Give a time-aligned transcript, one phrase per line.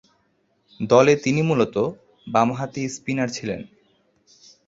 [0.79, 1.85] দলে তিনি মূলতঃ
[2.27, 3.61] বামহাতি স্পিনার ছিলেন।